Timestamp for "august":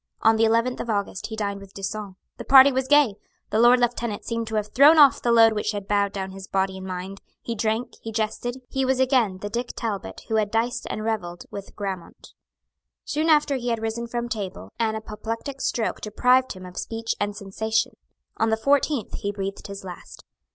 0.89-1.27